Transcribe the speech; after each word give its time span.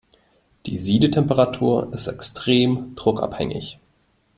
Die 0.65 0.77
Siedetemperatur 0.77 1.93
ist 1.93 2.07
extrem 2.07 2.95
druckabhängig. 2.95 3.77